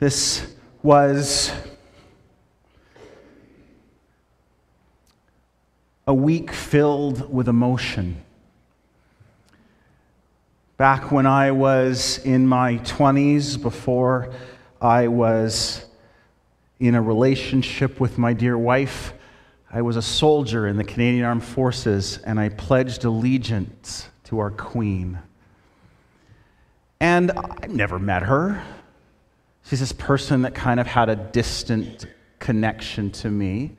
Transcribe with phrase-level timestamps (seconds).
[0.00, 0.46] This
[0.80, 1.50] was
[6.06, 8.22] a week filled with emotion.
[10.76, 14.32] Back when I was in my 20s, before
[14.80, 15.84] I was
[16.78, 19.12] in a relationship with my dear wife,
[19.68, 24.52] I was a soldier in the Canadian Armed Forces and I pledged allegiance to our
[24.52, 25.18] Queen.
[27.00, 28.62] And I never met her.
[29.68, 32.06] She's this person that kind of had a distant
[32.38, 33.72] connection to me.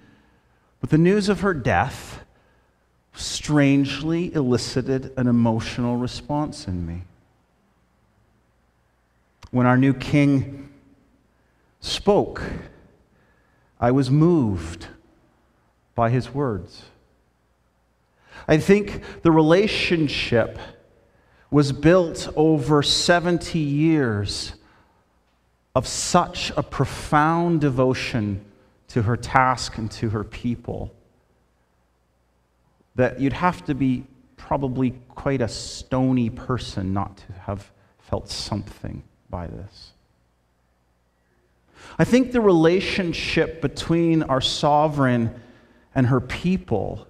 [0.82, 2.23] But the news of her death
[3.16, 7.02] strangely elicited an emotional response in me.
[9.49, 10.70] When our new king
[11.82, 12.44] spoke,
[13.80, 14.85] I was moved
[15.96, 16.84] by his words.
[18.48, 20.60] I think the relationship
[21.49, 24.54] was built over 70 years
[25.76, 28.44] of such a profound devotion
[28.90, 30.93] to her task and to her people
[32.96, 34.04] that you'd have to be
[34.35, 39.91] probably quite a stony person not to have felt something by this.
[41.98, 45.40] I think the relationship between our sovereign
[45.93, 47.08] and her people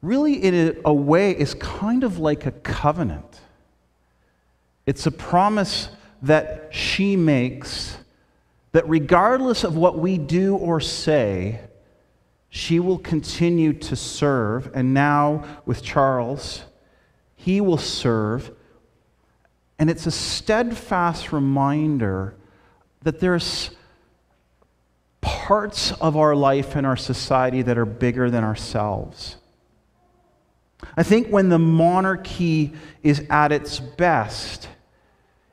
[0.00, 3.40] really, in a way, is kind of like a covenant.
[4.86, 5.88] It's a promise
[6.22, 7.96] that she makes
[8.72, 11.60] that regardless of what we do or say,
[12.50, 14.70] she will continue to serve.
[14.74, 16.64] And now with Charles,
[17.36, 18.50] he will serve.
[19.78, 22.34] And it's a steadfast reminder
[23.02, 23.70] that there's
[25.20, 29.36] parts of our life and our society that are bigger than ourselves.
[30.96, 32.72] I think when the monarchy
[33.02, 34.68] is at its best,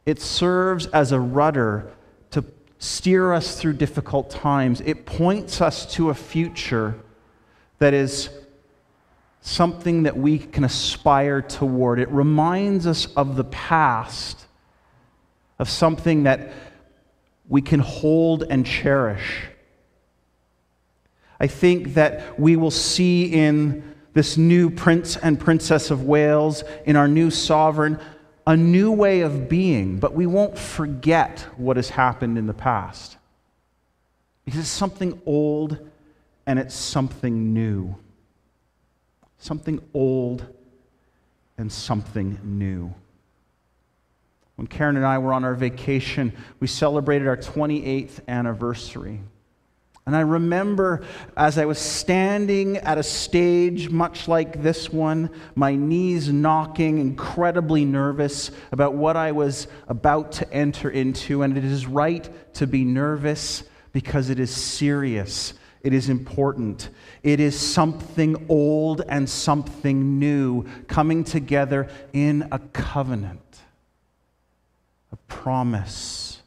[0.05, 1.91] it serves as a rudder
[2.31, 2.43] to
[2.77, 4.81] steer us through difficult times.
[4.81, 6.95] It points us to a future
[7.79, 8.29] that is
[9.41, 11.99] something that we can aspire toward.
[11.99, 14.45] It reminds us of the past,
[15.59, 16.51] of something that
[17.47, 19.45] we can hold and cherish.
[21.39, 26.95] I think that we will see in this new Prince and Princess of Wales, in
[26.95, 27.99] our new sovereign,
[28.47, 33.17] a new way of being, but we won't forget what has happened in the past.
[34.43, 35.79] Because it's something old
[36.45, 37.95] and it's something new.
[39.39, 40.45] Something old
[41.57, 42.93] and something new.
[44.55, 49.21] When Karen and I were on our vacation, we celebrated our 28th anniversary.
[50.05, 51.03] And I remember
[51.35, 57.85] as I was standing at a stage much like this one, my knees knocking, incredibly
[57.85, 61.41] nervous about what I was about to enter into.
[61.41, 63.63] And it is right to be nervous
[63.93, 66.89] because it is serious, it is important.
[67.23, 73.41] It is something old and something new coming together in a covenant,
[75.11, 76.41] a promise.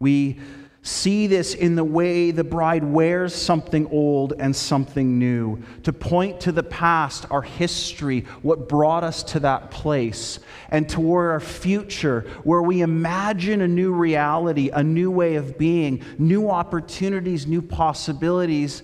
[0.00, 0.40] We
[0.84, 6.40] see this in the way the bride wears something old and something new, to point
[6.40, 12.20] to the past, our history, what brought us to that place, and toward our future,
[12.44, 18.82] where we imagine a new reality, a new way of being, new opportunities, new possibilities,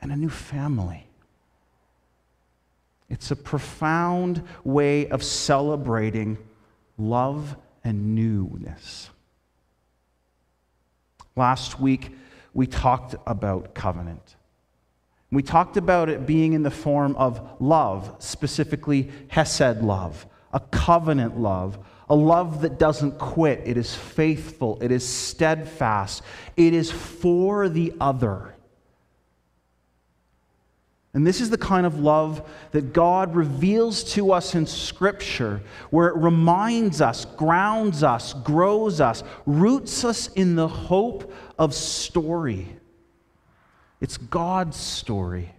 [0.00, 1.04] and a new family.
[3.10, 6.38] It's a profound way of celebrating
[6.96, 9.10] love and newness.
[11.36, 12.12] Last week,
[12.52, 14.36] we talked about covenant.
[15.30, 21.40] We talked about it being in the form of love, specifically Hesed love, a covenant
[21.40, 21.78] love,
[22.08, 23.62] a love that doesn't quit.
[23.64, 26.22] It is faithful, it is steadfast,
[26.56, 28.54] it is for the other.
[31.14, 32.42] And this is the kind of love
[32.72, 39.22] that God reveals to us in Scripture, where it reminds us, grounds us, grows us,
[39.46, 42.68] roots us in the hope of story.
[44.00, 45.54] It's God's story.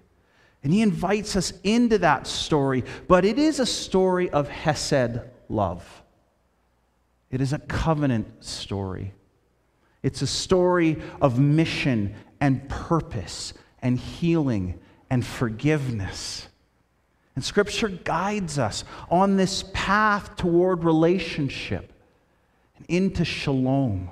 [0.61, 6.03] And He invites us into that story, but it is a story of Hesed love.
[7.31, 9.13] It is a covenant story.
[10.03, 14.79] It's a story of mission and purpose and healing
[15.09, 16.47] and forgiveness.
[17.35, 21.91] And Scripture guides us on this path toward relationship
[22.77, 24.09] and into shalom,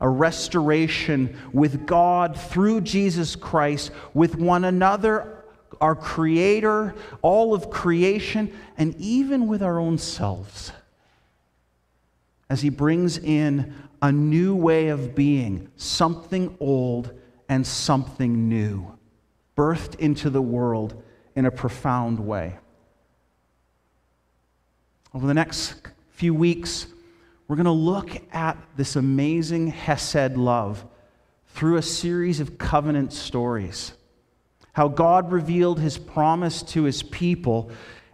[0.00, 5.44] a restoration with God through Jesus Christ, with one another,
[5.80, 10.72] our Creator, all of creation, and even with our own selves.
[12.48, 17.10] as he brings in a new way of being, something old
[17.48, 18.93] and something new,
[19.56, 21.02] birthed into the world
[21.34, 22.58] in a profound way.
[25.12, 25.74] Over the next
[26.10, 26.86] few weeks,
[27.46, 30.84] we're going to look at this amazing Hesed love
[31.48, 33.92] through a series of covenant stories.
[34.72, 37.70] How God revealed his promise to his people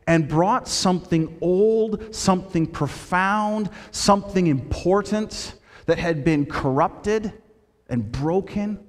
[0.06, 5.54] and brought something old, something profound, something important
[5.86, 7.32] that had been corrupted
[7.88, 8.84] and broken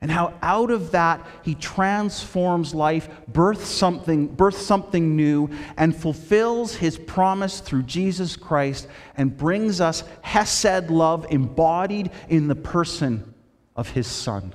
[0.00, 6.76] and how out of that he transforms life, births something, births something new, and fulfills
[6.76, 8.86] his promise through Jesus Christ
[9.16, 13.34] and brings us Hesed love embodied in the person
[13.74, 14.54] of his Son.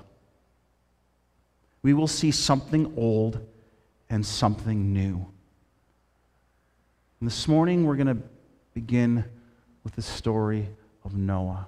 [1.82, 3.46] We will see something old
[4.10, 5.26] and something new.
[7.20, 8.24] And this morning we're going to
[8.74, 9.26] begin
[9.84, 10.70] with the story
[11.04, 11.68] of Noah.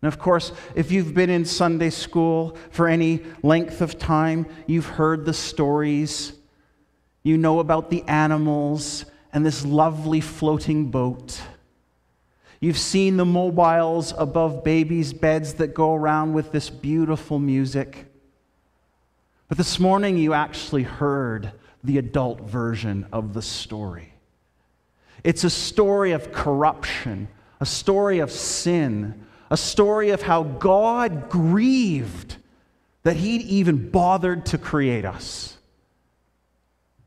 [0.00, 4.86] And of course, if you've been in Sunday school for any length of time, you've
[4.86, 6.32] heard the stories.
[7.24, 11.40] You know about the animals and this lovely floating boat.
[12.60, 18.06] You've seen the mobiles above babies' beds that go around with this beautiful music.
[19.48, 21.52] But this morning, you actually heard
[21.84, 24.12] the adult version of the story.
[25.24, 27.28] It's a story of corruption,
[27.60, 32.36] a story of sin, a story of how God grieved
[33.02, 35.56] that He'd even bothered to create us.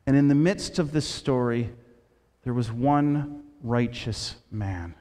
[0.08, 1.70] And in the midst of this story,
[2.44, 4.96] there was one righteous man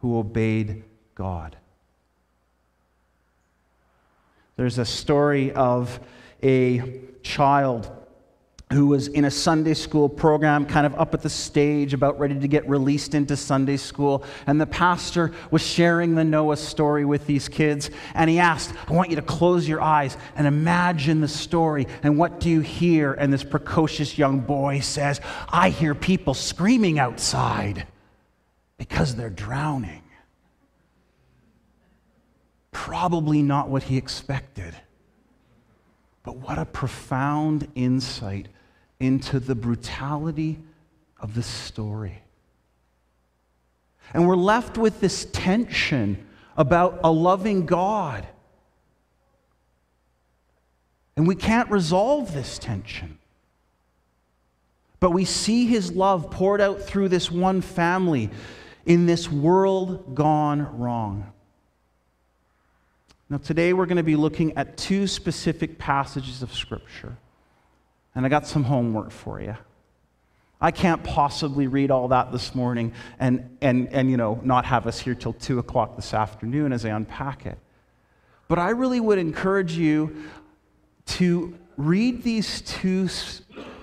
[0.00, 0.84] who obeyed
[1.14, 1.56] God.
[4.56, 5.98] There's a story of
[6.42, 7.90] a child
[8.72, 12.38] who was in a Sunday school program, kind of up at the stage, about ready
[12.38, 14.22] to get released into Sunday school.
[14.46, 17.90] And the pastor was sharing the Noah story with these kids.
[18.14, 21.88] And he asked, I want you to close your eyes and imagine the story.
[22.04, 23.12] And what do you hear?
[23.12, 27.88] And this precocious young boy says, I hear people screaming outside
[28.78, 30.02] because they're drowning.
[32.70, 34.76] Probably not what he expected.
[36.22, 38.46] But what a profound insight
[39.00, 40.58] into the brutality
[41.18, 42.22] of the story.
[44.12, 46.26] And we're left with this tension
[46.56, 48.26] about a loving God.
[51.16, 53.18] And we can't resolve this tension.
[55.00, 58.30] But we see his love poured out through this one family
[58.84, 61.32] in this world gone wrong.
[63.30, 67.16] Now, today we're going to be looking at two specific passages of Scripture.
[68.14, 69.56] And I got some homework for you.
[70.60, 74.86] I can't possibly read all that this morning and, and, and you know, not have
[74.86, 77.58] us here till 2 o'clock this afternoon as I unpack it.
[78.46, 80.24] But I really would encourage you
[81.06, 83.08] to read these two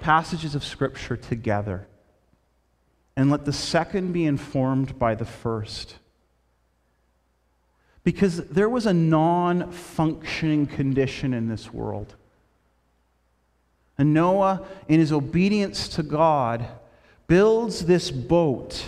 [0.01, 1.87] passages of Scripture together
[3.15, 5.95] and let the second be informed by the first.
[8.03, 12.15] Because there was a non functioning condition in this world.
[13.97, 16.65] And Noah, in his obedience to God,
[17.27, 18.85] builds this boat.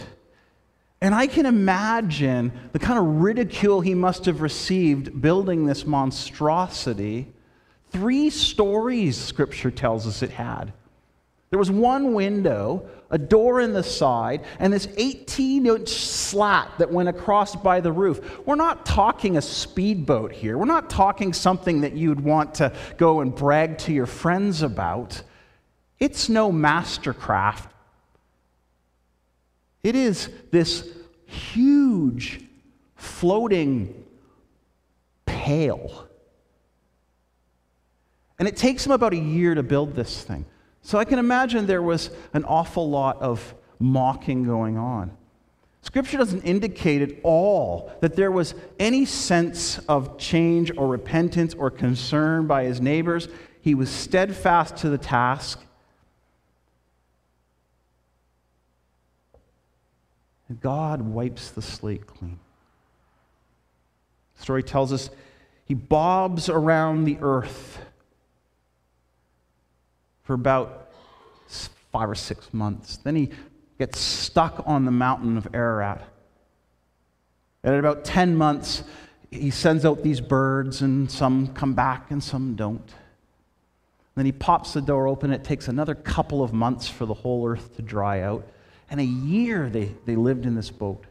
[1.01, 7.31] And I can imagine the kind of ridicule he must have received building this monstrosity.
[7.91, 10.73] Three stories, scripture tells us it had.
[11.49, 16.91] There was one window, a door in the side, and this 18 inch slat that
[16.91, 18.45] went across by the roof.
[18.45, 20.57] We're not talking a speedboat here.
[20.57, 25.21] We're not talking something that you'd want to go and brag to your friends about.
[25.99, 27.67] It's no mastercraft.
[29.81, 30.87] It is this
[31.25, 32.41] huge
[32.95, 34.05] floating
[35.25, 36.07] pail.
[38.37, 40.45] And it takes them about a year to build this thing.
[40.81, 45.11] So I can imagine there was an awful lot of mocking going on.
[45.81, 51.71] Scripture doesn't indicate at all that there was any sense of change or repentance or
[51.71, 53.29] concern by his neighbors.
[53.61, 55.61] He was steadfast to the task.
[60.49, 62.39] And God wipes the slate clean.
[64.35, 65.09] The story tells us
[65.63, 67.79] he bobs around the earth
[70.29, 70.91] for about
[71.91, 72.97] five or six months.
[72.97, 73.31] Then he
[73.79, 76.07] gets stuck on the mountain of Ararat.
[77.63, 78.83] And at about 10 months,
[79.31, 82.93] he sends out these birds, and some come back and some don't.
[84.13, 85.33] Then he pops the door open.
[85.33, 88.47] It takes another couple of months for the whole earth to dry out.
[88.91, 91.05] and a year they, they lived in this boat.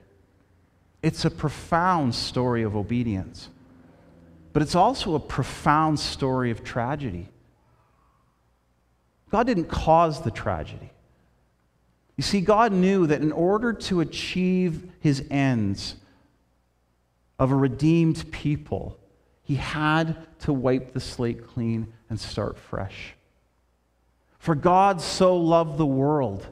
[1.03, 3.49] It's a profound story of obedience,
[4.53, 7.31] but it's also a profound story of tragedy.
[9.31, 10.91] God didn't cause the tragedy.
[12.17, 15.95] You see, God knew that in order to achieve his ends
[17.39, 18.99] of a redeemed people,
[19.43, 23.15] he had to wipe the slate clean and start fresh.
[24.39, 26.47] For God so loved the world.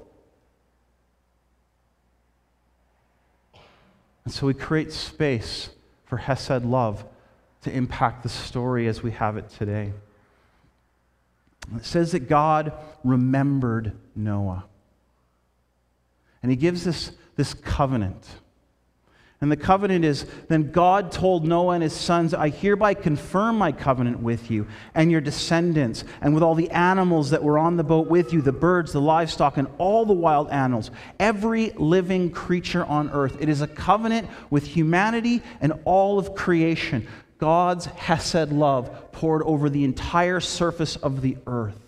[4.24, 5.70] And so he creates space
[6.04, 7.04] for Hesed love
[7.62, 9.92] to impact the story as we have it today.
[11.74, 14.64] It says that God remembered Noah.
[16.42, 18.24] And he gives us this covenant.
[19.40, 23.70] And the covenant is then God told Noah and his sons, I hereby confirm my
[23.70, 27.84] covenant with you and your descendants, and with all the animals that were on the
[27.84, 32.84] boat with you, the birds, the livestock, and all the wild animals, every living creature
[32.86, 33.36] on earth.
[33.38, 37.06] It is a covenant with humanity and all of creation.
[37.38, 41.78] God's Hesed love poured over the entire surface of the earth.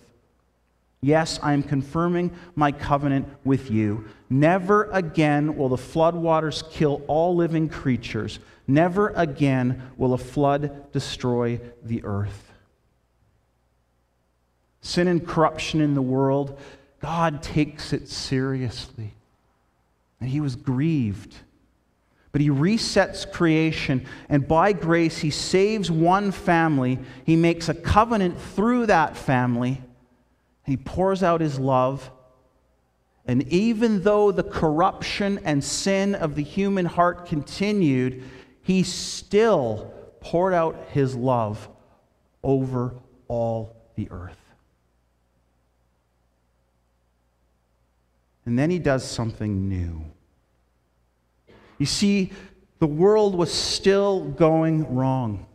[1.01, 4.05] Yes, I am confirming my covenant with you.
[4.29, 8.39] Never again will the floodwaters kill all living creatures.
[8.67, 12.51] Never again will a flood destroy the earth.
[14.81, 16.59] Sin and corruption in the world,
[16.99, 19.13] God takes it seriously.
[20.19, 21.33] And he was grieved.
[22.31, 26.99] But he resets creation, and by grace, he saves one family.
[27.25, 29.81] He makes a covenant through that family
[30.69, 32.11] he pours out his love.
[33.25, 38.23] And even though the corruption and sin of the human heart continued,
[38.61, 41.67] he still poured out his love
[42.43, 42.93] over
[43.27, 44.37] all the earth.
[48.45, 50.05] And then he does something new.
[51.79, 52.31] You see,
[52.77, 55.47] the world was still going wrong.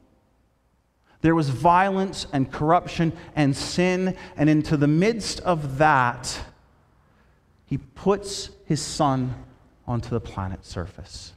[1.21, 6.39] There was violence and corruption and sin, and into the midst of that,
[7.65, 9.35] he puts his son
[9.87, 11.33] onto the planet's surface.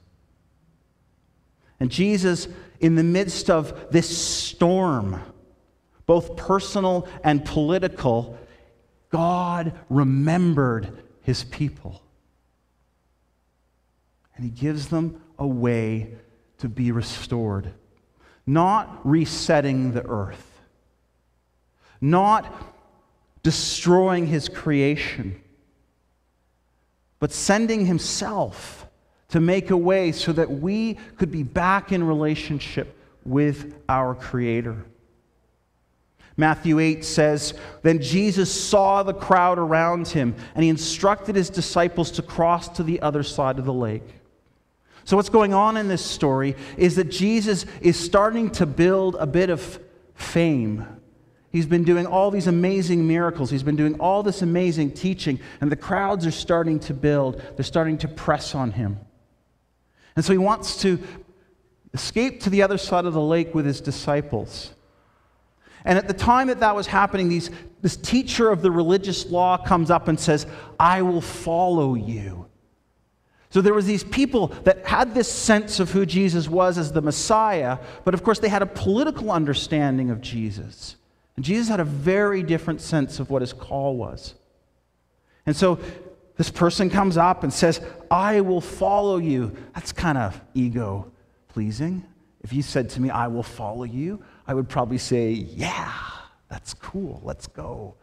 [1.79, 2.47] And Jesus,
[2.79, 5.21] in the midst of this storm,
[6.05, 8.37] both personal and political,
[9.09, 12.01] God remembered his people.
[14.37, 16.13] And he gives them a way
[16.59, 17.73] to be restored
[18.47, 20.61] not resetting the earth,
[21.99, 22.73] not
[23.43, 25.39] destroying his creation,
[27.19, 28.87] but sending himself
[29.27, 34.85] to make a way so that we could be back in relationship with our Creator.
[36.37, 42.11] Matthew 8 says, Then Jesus saw the crowd around him, and he instructed his disciples
[42.11, 44.07] to cross to the other side of the lake.
[45.07, 49.25] So, what's going on in this story is that Jesus is starting to build a
[49.25, 49.79] bit of
[50.15, 50.85] fame.
[51.49, 53.49] He's been doing all these amazing miracles.
[53.49, 57.41] He's been doing all this amazing teaching, and the crowds are starting to build.
[57.55, 58.99] They're starting to press on him.
[60.17, 60.99] And so he wants to
[61.93, 64.73] escape to the other side of the lake with his disciples.
[65.85, 67.49] And at the time that that was happening, these,
[67.81, 70.45] this teacher of the religious law comes up and says,
[70.77, 72.47] I will follow you.
[73.49, 77.01] So there was these people that had this sense of who Jesus was as the
[77.01, 80.97] Messiah, but of course they had a political understanding of Jesus.
[81.35, 84.35] And Jesus had a very different sense of what his call was.
[85.45, 85.79] And so
[86.35, 89.55] this person comes up and says, I will follow you.
[89.73, 91.11] That's kind of ego
[91.47, 92.05] pleasing.
[92.41, 95.91] If you said to me, I will follow you, I would probably say, Yeah,
[96.49, 97.21] that's cool.
[97.23, 97.95] Let's go.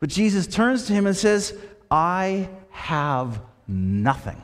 [0.00, 1.56] But Jesus turns to him and says,
[1.90, 3.40] I have
[3.72, 4.42] nothing.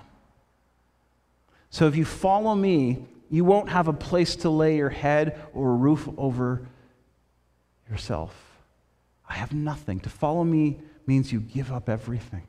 [1.71, 5.71] So if you follow me, you won't have a place to lay your head or
[5.71, 6.67] a roof over
[7.91, 8.35] yourself.
[9.29, 10.01] I have nothing.
[10.01, 12.43] To follow me means you give up everything.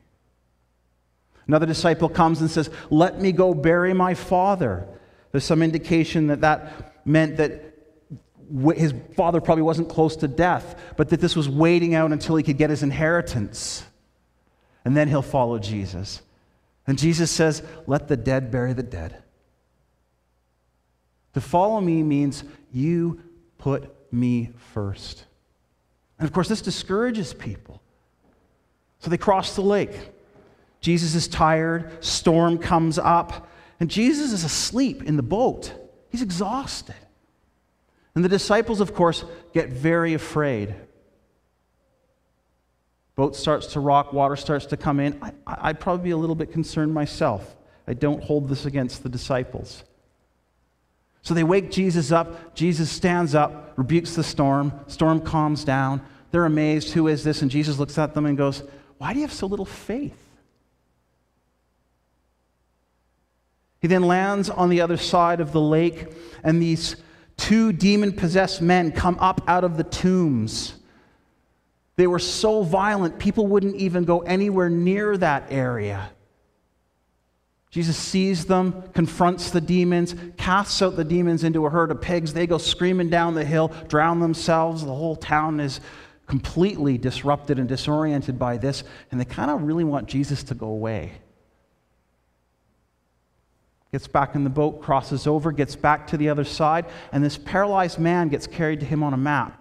[1.46, 4.86] Another disciple comes and says, Let me go bury my father.
[5.32, 7.70] There's some indication that that meant that
[8.76, 12.42] his father probably wasn't close to death, but that this was waiting out until he
[12.42, 13.84] could get his inheritance.
[14.84, 16.22] And then he'll follow Jesus.
[16.86, 19.22] And Jesus says, Let the dead bury the dead.
[21.34, 23.22] To follow me means you
[23.58, 25.24] put me first.
[26.18, 27.80] And of course, this discourages people.
[28.98, 29.96] So they cross the lake.
[30.80, 35.72] Jesus is tired, storm comes up, and Jesus is asleep in the boat.
[36.10, 36.94] He's exhausted.
[38.14, 40.74] And the disciples, of course, get very afraid.
[43.20, 46.34] Boat starts to rock, water starts to come in, I, I'd probably be a little
[46.34, 47.54] bit concerned myself.
[47.86, 49.84] I don't hold this against the disciples.
[51.20, 52.54] So they wake Jesus up.
[52.54, 54.72] Jesus stands up, rebukes the storm.
[54.86, 56.00] Storm calms down.
[56.30, 56.92] They're amazed.
[56.92, 57.42] Who is this?
[57.42, 58.62] And Jesus looks at them and goes,
[58.96, 60.16] Why do you have so little faith?
[63.82, 66.06] He then lands on the other side of the lake,
[66.42, 66.96] and these
[67.36, 70.79] two demon possessed men come up out of the tombs.
[72.00, 76.10] They were so violent, people wouldn't even go anywhere near that area.
[77.70, 82.32] Jesus sees them, confronts the demons, casts out the demons into a herd of pigs.
[82.32, 84.82] They go screaming down the hill, drown themselves.
[84.82, 85.82] The whole town is
[86.26, 90.68] completely disrupted and disoriented by this, and they kind of really want Jesus to go
[90.68, 91.12] away.
[93.92, 97.36] Gets back in the boat, crosses over, gets back to the other side, and this
[97.36, 99.59] paralyzed man gets carried to him on a mat.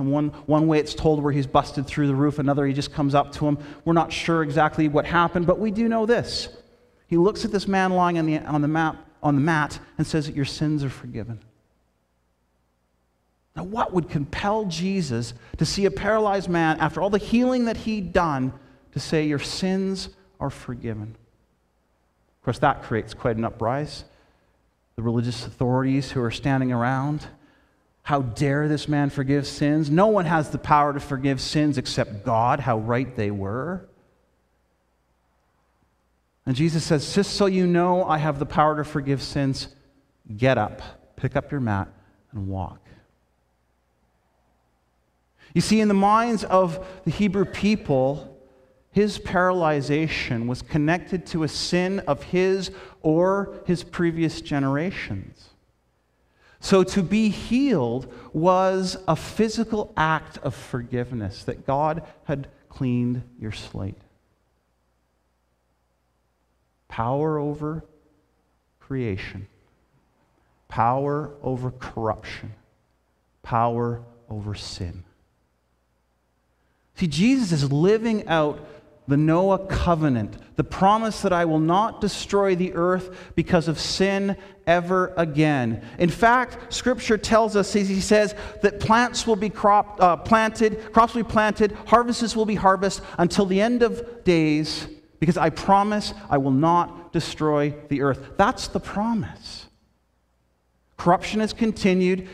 [0.00, 2.92] And one, one way it's told where he's busted through the roof, another he just
[2.92, 3.58] comes up to him.
[3.84, 6.48] We're not sure exactly what happened, but we do know this
[7.10, 10.06] he looks at this man lying on the, on the, map, on the mat and
[10.06, 11.40] says that your sins are forgiven.
[13.56, 17.78] Now, what would compel Jesus to see a paralyzed man, after all the healing that
[17.78, 18.52] he'd done,
[18.92, 21.16] to say, Your sins are forgiven?
[22.38, 24.06] Of course, that creates quite an uprising.
[24.94, 27.26] The religious authorities who are standing around,
[28.02, 29.90] how dare this man forgive sins?
[29.90, 33.88] No one has the power to forgive sins except God, how right they were.
[36.46, 39.68] And Jesus says, Just so you know I have the power to forgive sins,
[40.36, 40.82] get up,
[41.16, 41.88] pick up your mat,
[42.32, 42.80] and walk.
[45.54, 48.38] You see, in the minds of the Hebrew people,
[48.92, 52.70] his paralyzation was connected to a sin of his
[53.02, 55.49] or his previous generations.
[56.60, 63.52] So to be healed was a physical act of forgiveness, that God had cleaned your
[63.52, 63.96] slate.
[66.88, 67.84] Power over
[68.78, 69.46] creation,
[70.68, 72.52] power over corruption,
[73.42, 75.04] power over sin.
[76.96, 78.60] See, Jesus is living out
[79.10, 84.36] the Noah covenant, the promise that I will not destroy the earth because of sin
[84.68, 85.84] ever again.
[85.98, 91.14] In fact, Scripture tells us, he says, that plants will be crop, uh, planted, crops
[91.14, 94.86] will be planted, harvests will be harvested until the end of days
[95.18, 98.34] because I promise I will not destroy the earth.
[98.36, 99.66] That's the promise.
[100.96, 102.28] Corruption has continued.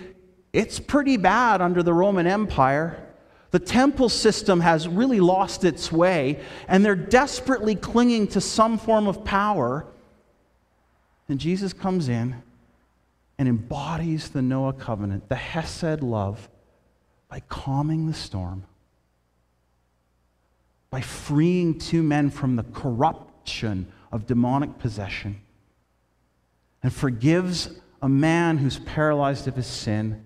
[0.52, 3.05] It's pretty bad under the Roman Empire.
[3.50, 9.06] The temple system has really lost its way, and they're desperately clinging to some form
[9.06, 9.86] of power.
[11.28, 12.42] And Jesus comes in
[13.38, 16.48] and embodies the Noah covenant, the Hesed love,
[17.28, 18.64] by calming the storm
[20.96, 25.38] by freeing two men from the corruption of demonic possession
[26.82, 27.68] and forgives
[28.00, 30.24] a man who's paralyzed of his sin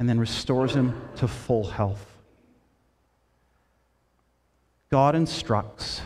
[0.00, 2.09] and then restores him to full health.
[4.90, 6.02] God instructs,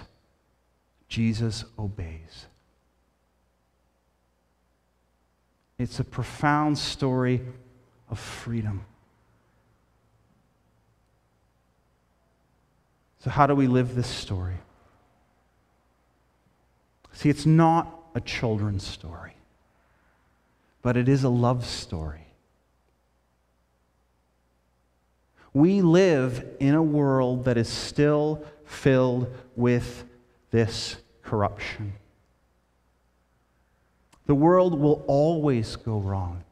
[1.08, 2.46] Jesus obeys.
[5.78, 7.40] It's a profound story
[8.10, 8.84] of freedom.
[13.20, 14.56] So, how do we live this story?
[17.12, 19.34] See, it's not a children's story,
[20.82, 22.23] but it is a love story.
[25.54, 30.04] We live in a world that is still filled with
[30.50, 31.94] this corruption.
[34.26, 36.42] The world will always go wrong.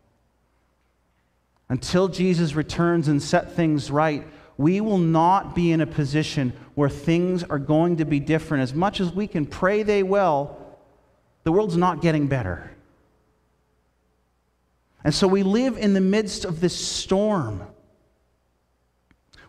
[1.68, 4.26] Until Jesus returns and set things right,
[4.58, 8.62] we will not be in a position where things are going to be different.
[8.62, 10.56] As much as we can pray they will,
[11.44, 12.70] the world's not getting better.
[15.02, 17.62] And so we live in the midst of this storm.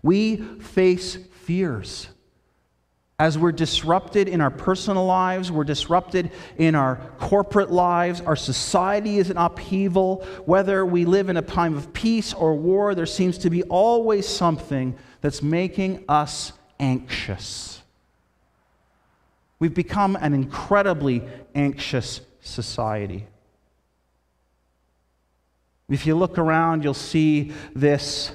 [0.04, 2.10] We face fears.
[3.20, 9.18] As we're disrupted in our personal lives, we're disrupted in our corporate lives, our society
[9.18, 10.26] is in upheaval.
[10.46, 14.28] Whether we live in a time of peace or war, there seems to be always
[14.28, 17.82] something that's making us anxious.
[19.60, 21.24] We've become an incredibly
[21.56, 23.28] anxious society.
[25.88, 28.32] If you look around, you'll see this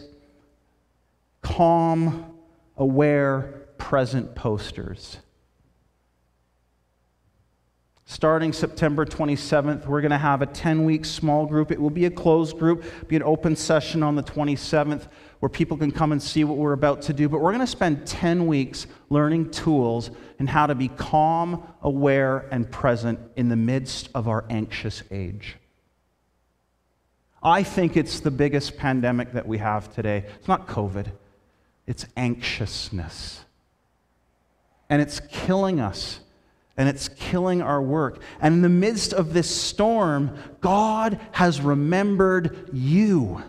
[1.48, 2.34] calm,
[2.76, 5.16] aware, present posters.
[8.04, 11.70] Starting September 27th, we're going to have a 10 week small group.
[11.70, 15.08] It will be a closed group, be an open session on the 27th
[15.40, 17.28] where people can come and see what we're about to do.
[17.28, 22.46] But we're going to spend 10 weeks learning tools and how to be calm, aware,
[22.50, 25.56] and present in the midst of our anxious age.
[27.42, 30.24] I think it's the biggest pandemic that we have today.
[30.38, 31.12] It's not COVID,
[31.88, 33.44] it's anxiousness.
[34.90, 36.20] And it's killing us,
[36.76, 38.22] and it's killing our work.
[38.40, 43.42] And in the midst of this storm, God has remembered you.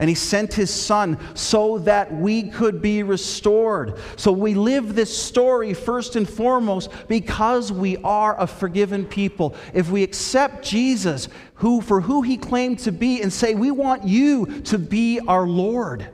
[0.00, 3.98] And he sent his son so that we could be restored.
[4.16, 9.56] So we live this story first and foremost because we are a forgiven people.
[9.74, 14.04] If we accept Jesus who for who he claimed to be and say we want
[14.04, 16.08] you to be our Lord.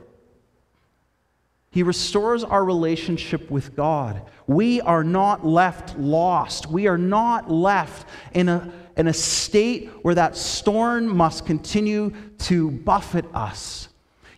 [1.69, 4.21] He restores our relationship with God.
[4.47, 6.67] We are not left lost.
[6.67, 12.71] We are not left in a in a state where that storm must continue to
[12.71, 13.89] buffet us.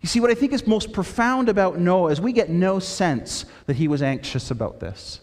[0.02, 3.46] You see, what I think is most profound about Noah is we get no sense
[3.66, 5.22] that he was anxious about this.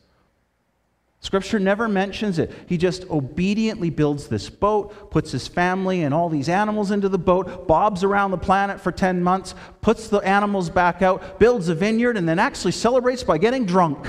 [1.21, 2.53] Scripture never mentions it.
[2.67, 7.17] He just obediently builds this boat, puts his family and all these animals into the
[7.17, 11.75] boat, bobs around the planet for 10 months, puts the animals back out, builds a
[11.75, 14.07] vineyard, and then actually celebrates by getting drunk.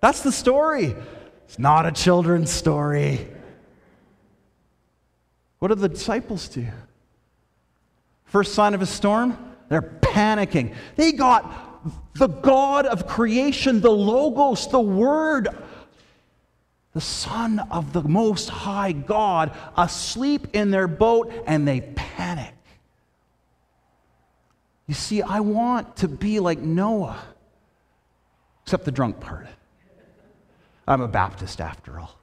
[0.00, 0.96] That's the story.
[1.46, 3.28] It's not a children's story.
[5.58, 6.66] What do the disciples do?
[8.24, 10.74] First sign of a storm, they're panicking.
[10.96, 15.48] They got the God of creation, the Logos, the Word,
[16.92, 22.54] the Son of the Most High God, asleep in their boat, and they panic.
[24.86, 27.22] You see, I want to be like Noah,
[28.64, 29.46] except the drunk part.
[30.86, 32.18] I'm a Baptist after all.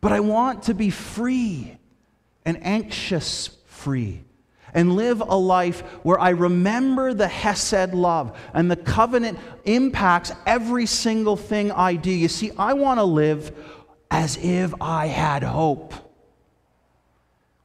[0.00, 1.76] But I want to be free
[2.44, 4.24] and anxious free
[4.72, 10.86] and live a life where I remember the Hesed love and the covenant impacts every
[10.86, 12.10] single thing I do.
[12.10, 13.52] You see, I want to live
[14.10, 15.94] as if I had hope.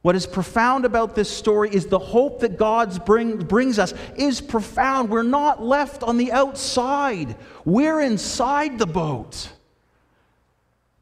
[0.02, 4.40] What is profound about this story is the hope that God bring, brings us is
[4.40, 5.10] profound.
[5.10, 9.52] We're not left on the outside, we're inside the boat.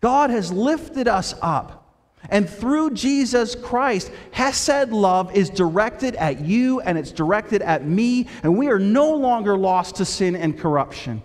[0.04, 1.88] God has lifted us up.
[2.28, 8.28] And through Jesus Christ, Hesed love is directed at you and it's directed at me,
[8.42, 11.22] and we are no longer lost to sin and corruption.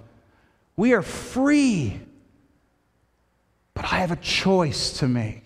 [0.78, 2.00] We are free.
[3.74, 5.44] But I have a choice to make.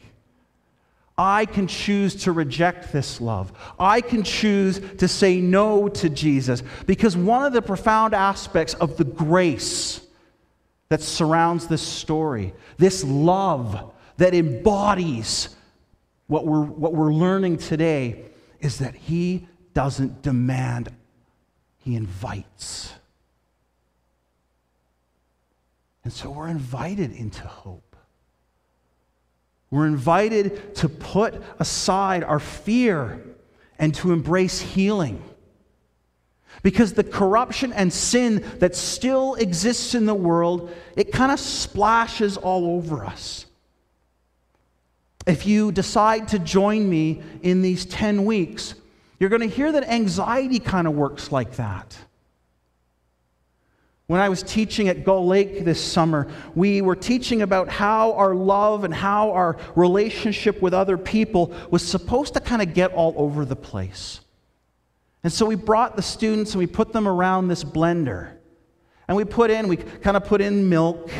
[1.17, 3.51] I can choose to reject this love.
[3.79, 6.61] I can choose to say no to Jesus.
[6.85, 10.01] Because one of the profound aspects of the grace
[10.93, 15.49] that surrounds this story, this love that embodies
[16.27, 18.25] what we're, what we're learning today,
[18.59, 20.95] is that He doesn't demand,
[21.79, 22.93] He invites.
[26.03, 27.95] And so we're invited into hope.
[29.71, 33.19] We're invited to put aside our fear
[33.79, 35.23] and to embrace healing.
[36.61, 42.37] Because the corruption and sin that still exists in the world, it kind of splashes
[42.37, 43.45] all over us.
[45.25, 48.75] If you decide to join me in these 10 weeks,
[49.19, 51.97] you're going to hear that anxiety kind of works like that.
[54.07, 58.35] When I was teaching at Gull Lake this summer, we were teaching about how our
[58.35, 63.13] love and how our relationship with other people was supposed to kind of get all
[63.15, 64.19] over the place.
[65.23, 68.31] And so we brought the students and we put them around this blender.
[69.07, 71.11] And we put in, we kind of put in milk,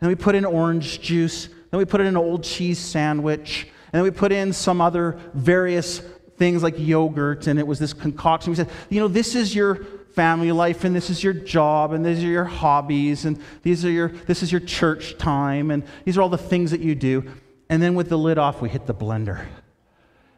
[0.00, 4.00] and we put in orange juice, then we put in an old cheese sandwich, and
[4.00, 6.00] then we put in some other various
[6.36, 8.50] things like yogurt, and it was this concoction.
[8.50, 9.76] We said, you know, this is your
[10.14, 13.90] family life, and this is your job, and these are your hobbies, and these are
[13.90, 17.30] your, this is your church time, and these are all the things that you do.
[17.68, 19.46] And then with the lid off, we hit the blender,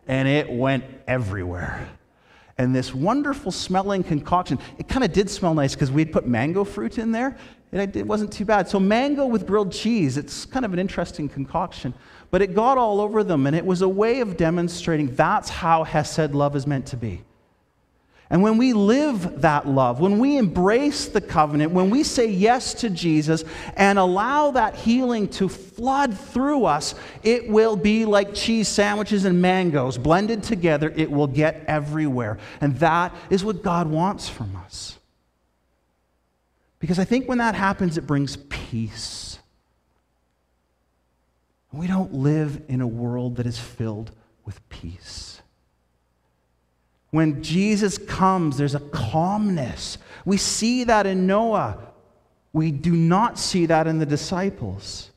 [0.06, 1.88] and it went everywhere
[2.58, 4.58] and this wonderful smelling concoction.
[4.78, 7.36] It kind of did smell nice because we'd put mango fruit in there.
[7.70, 8.66] And it wasn't too bad.
[8.68, 11.92] So, mango with grilled cheese, it's kind of an interesting concoction.
[12.30, 15.84] But it got all over them, and it was a way of demonstrating that's how
[15.84, 17.22] Hesed love is meant to be.
[18.30, 22.74] And when we live that love, when we embrace the covenant, when we say yes
[22.74, 23.42] to Jesus
[23.74, 29.40] and allow that healing to flood through us, it will be like cheese sandwiches and
[29.40, 30.92] mangoes blended together.
[30.94, 32.36] It will get everywhere.
[32.60, 34.98] And that is what God wants from us.
[36.80, 39.38] Because I think when that happens, it brings peace.
[41.72, 44.10] We don't live in a world that is filled
[44.44, 45.37] with peace.
[47.10, 49.98] When Jesus comes, there's a calmness.
[50.24, 51.78] We see that in Noah.
[52.52, 55.10] We do not see that in the disciples.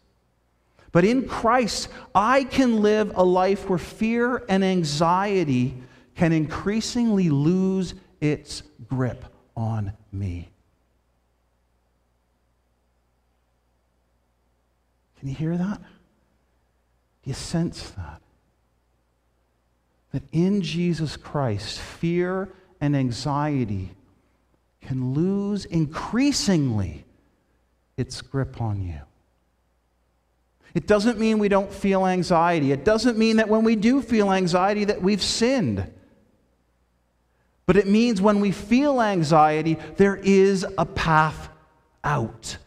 [0.91, 5.73] But in Christ, I can live a life where fear and anxiety
[6.15, 9.25] can increasingly lose its grip
[9.55, 10.49] on me.
[15.19, 15.79] Can you hear that?
[15.79, 18.20] Do you sense that?
[20.11, 23.91] That in Jesus Christ, fear and anxiety
[24.81, 27.05] can lose increasingly
[27.97, 28.99] its grip on you.
[30.73, 32.71] It doesn't mean we don't feel anxiety.
[32.71, 35.91] It doesn't mean that when we do feel anxiety that we've sinned.
[37.65, 41.49] But it means when we feel anxiety, there is a path
[42.03, 42.57] out,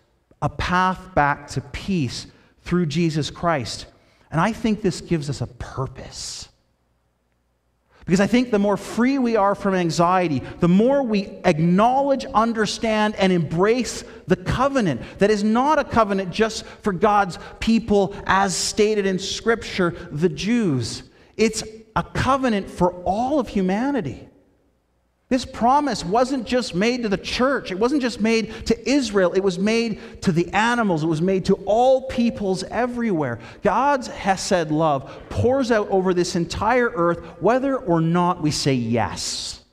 [0.40, 2.26] a path back to peace
[2.62, 3.86] through Jesus Christ.
[4.30, 6.48] And I think this gives us a purpose.
[8.04, 13.14] Because I think the more free we are from anxiety, the more we acknowledge, understand,
[13.16, 19.06] and embrace the covenant that is not a covenant just for God's people as stated
[19.06, 21.04] in Scripture, the Jews.
[21.38, 21.64] It's
[21.96, 24.28] a covenant for all of humanity.
[25.30, 29.42] This promise wasn't just made to the church, it wasn't just made to Israel, it
[29.42, 33.40] was made to the animals, it was made to all peoples everywhere.
[33.62, 39.64] God's Hesed love pours out over this entire earth, whether or not we say yes.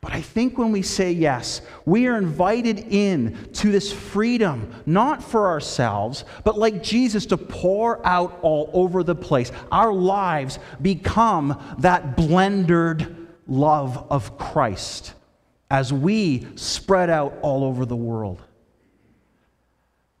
[0.00, 5.22] But I think when we say yes, we are invited in to this freedom, not
[5.22, 9.50] for ourselves, but like Jesus to pour out all over the place.
[9.72, 13.13] Our lives become that blendered
[13.46, 15.14] love of Christ
[15.70, 18.42] as we spread out all over the world.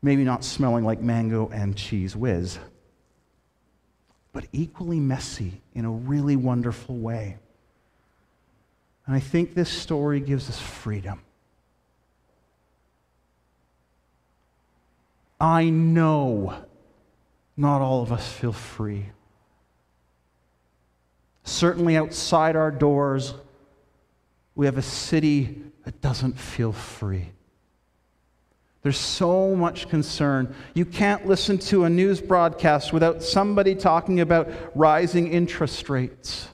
[0.02, 2.58] Maybe not smelling like mango and Cheez Whiz,
[4.32, 7.38] but equally messy in a really wonderful way.
[9.06, 11.22] And I think this story gives us freedom.
[15.40, 16.54] I know
[17.56, 19.06] not all of us feel free.
[21.44, 23.34] Certainly outside our doors,
[24.54, 27.28] we have a city that doesn't feel free.
[28.82, 30.54] There's so much concern.
[30.74, 36.48] You can't listen to a news broadcast without somebody talking about rising interest rates,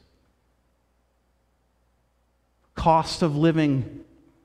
[2.75, 4.05] cost of living,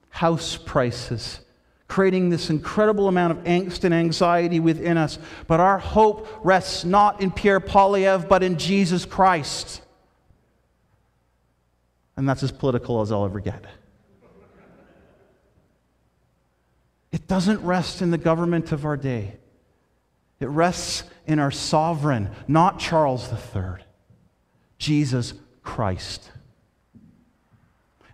[0.10, 1.42] house prices,
[1.88, 5.20] creating this incredible amount of angst and anxiety within us.
[5.48, 9.82] But our hope rests not in Pierre Poilievre, but in Jesus Christ
[12.18, 13.66] and that's as political as I'll ever get.
[17.12, 19.38] It doesn't rest in the government of our day.
[20.40, 23.86] It rests in our sovereign, not Charles III,
[24.78, 26.30] Jesus Christ.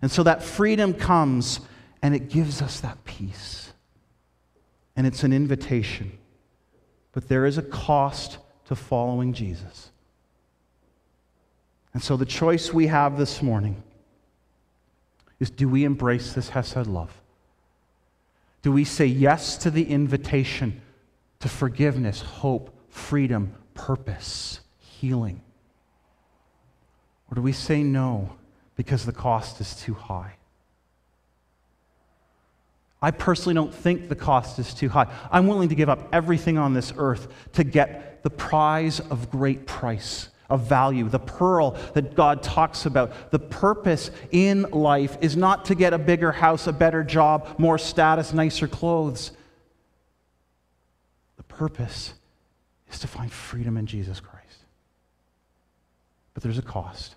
[0.02, 1.62] And so that freedom comes
[2.02, 3.74] and it gives us that peace.
[4.96, 6.18] And it's an invitation.
[7.12, 9.92] But there is a cost to following Jesus.
[11.94, 13.84] And so the choice we have this morning
[15.42, 17.12] is do we embrace this Hesed love?
[18.62, 20.82] Do we say yes to the invitation
[21.40, 25.42] to forgiveness, hope, freedom, purpose, healing?
[27.30, 28.36] Or do we say no
[28.76, 30.36] because the cost is too high?
[33.02, 35.12] I personally don't think the cost is too high.
[35.32, 39.66] I'm willing to give up everything on this earth to get the prize of great
[39.66, 43.32] price of value, the pearl that God talks about.
[43.32, 47.78] The purpose in life is not to get a bigger house, a better job, more
[47.78, 49.32] status, nicer clothes.
[51.38, 52.14] The purpose
[52.92, 54.42] is to find freedom in Jesus Christ.
[56.34, 57.16] But there's a cost.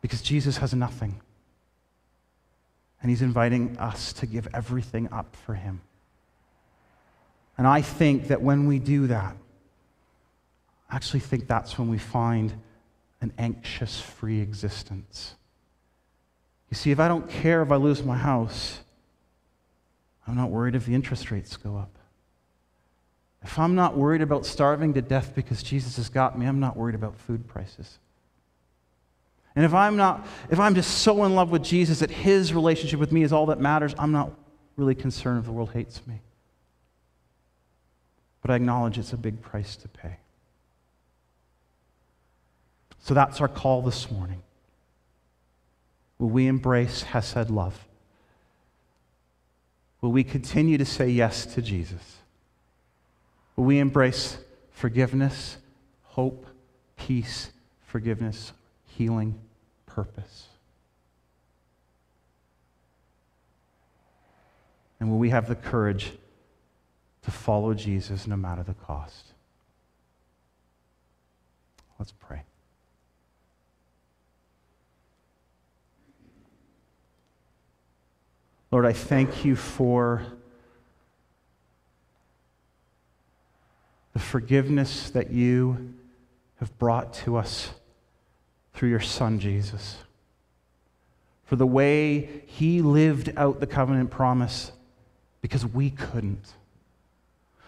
[0.00, 1.20] Because Jesus has nothing.
[3.00, 5.80] And he's inviting us to give everything up for him.
[7.58, 9.36] And I think that when we do that,
[10.92, 12.52] I actually think that's when we find
[13.22, 15.34] an anxious free existence.
[16.68, 18.80] You see, if I don't care if I lose my house,
[20.26, 21.96] I'm not worried if the interest rates go up.
[23.42, 26.76] If I'm not worried about starving to death because Jesus has got me, I'm not
[26.76, 27.98] worried about food prices.
[29.56, 33.00] And if I'm not if I'm just so in love with Jesus that his relationship
[33.00, 34.30] with me is all that matters, I'm not
[34.76, 36.20] really concerned if the world hates me.
[38.42, 40.16] But I acknowledge it's a big price to pay.
[43.02, 44.42] So that's our call this morning.
[46.18, 47.86] Will we embrace Hesed love?
[50.00, 52.18] Will we continue to say yes to Jesus?
[53.56, 54.38] Will we embrace
[54.70, 55.56] forgiveness,
[56.04, 56.46] hope,
[56.96, 57.50] peace,
[57.86, 58.52] forgiveness,
[58.86, 59.36] healing,
[59.86, 60.46] purpose?
[65.00, 66.12] And will we have the courage
[67.22, 69.32] to follow Jesus no matter the cost?
[71.98, 72.42] Let's pray.
[78.72, 80.22] Lord, I thank you for
[84.14, 85.92] the forgiveness that you
[86.56, 87.70] have brought to us
[88.72, 89.98] through your Son, Jesus.
[91.44, 94.72] For the way he lived out the covenant promise
[95.42, 96.54] because we couldn't.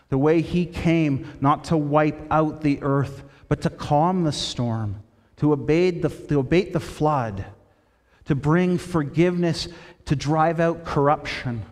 [0.08, 5.02] The way he came not to wipe out the earth, but to calm the storm,
[5.36, 7.44] to abate the, to abate the flood,
[8.26, 9.68] to bring forgiveness,
[10.06, 11.62] to drive out corruption,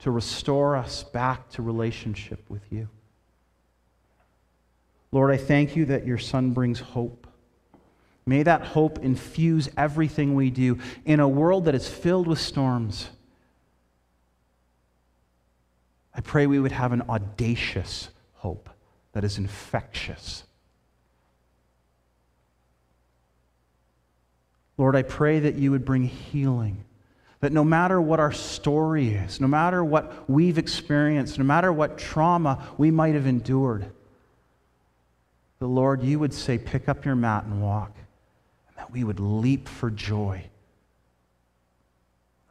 [0.00, 2.88] to restore us back to relationship with you.
[5.12, 7.26] Lord, I thank you that your Son brings hope.
[8.26, 13.08] May that hope infuse everything we do in a world that is filled with storms.
[16.12, 18.68] I pray we would have an audacious hope
[19.12, 20.44] that is infectious.
[24.78, 26.84] Lord, I pray that you would bring healing.
[27.40, 31.98] That no matter what our story is, no matter what we've experienced, no matter what
[31.98, 33.86] trauma we might have endured,
[35.58, 37.96] the Lord, you would say, pick up your mat and walk.
[38.68, 40.44] And that we would leap for joy.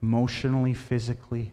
[0.01, 1.51] Emotionally, physically.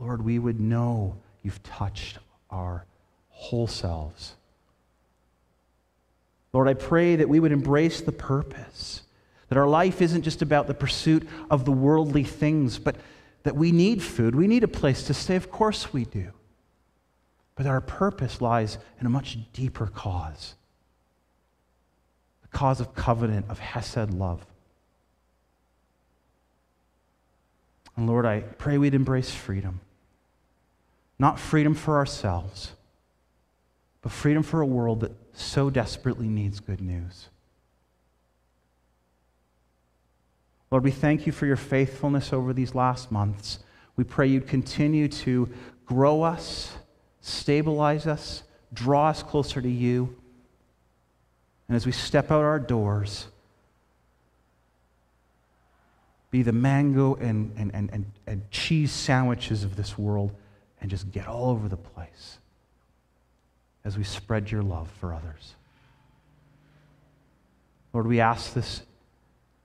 [0.00, 2.18] Lord, we would know you've touched
[2.50, 2.86] our
[3.30, 4.34] whole selves.
[6.52, 9.02] Lord, I pray that we would embrace the purpose,
[9.52, 12.96] that our life isn't just about the pursuit of the worldly things, but
[13.42, 14.34] that we need food.
[14.34, 15.36] We need a place to stay.
[15.36, 16.30] Of course we do.
[17.54, 20.54] But our purpose lies in a much deeper cause
[22.40, 24.46] the cause of covenant, of Hesed love.
[27.94, 29.80] And Lord, I pray we'd embrace freedom.
[31.18, 32.72] Not freedom for ourselves,
[34.00, 37.28] but freedom for a world that so desperately needs good news.
[40.72, 43.58] Lord, we thank you for your faithfulness over these last months.
[43.94, 45.50] We pray you'd continue to
[45.84, 46.72] grow us,
[47.20, 50.16] stabilize us, draw us closer to you.
[51.68, 53.26] And as we step out our doors,
[56.30, 60.34] be the mango and, and, and, and, and cheese sandwiches of this world
[60.80, 62.38] and just get all over the place
[63.84, 65.54] as we spread your love for others.
[67.92, 68.80] Lord, we ask this